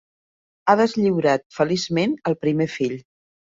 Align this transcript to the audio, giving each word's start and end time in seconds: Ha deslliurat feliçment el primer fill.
Ha 0.65 0.75
deslliurat 0.79 1.45
feliçment 1.59 2.19
el 2.33 2.39
primer 2.47 2.71
fill. 2.81 3.01